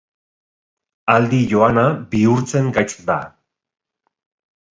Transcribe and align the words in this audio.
Aldi 1.15 1.41
joana 1.51 1.83
bihurtzen 2.15 2.71
gaitz 2.79 2.89
da. 3.11 3.19